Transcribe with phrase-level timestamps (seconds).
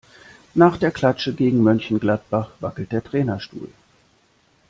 [0.55, 3.69] Nach der Klatsche gegen Mönchengladbach wackelt der Trainerstuhl.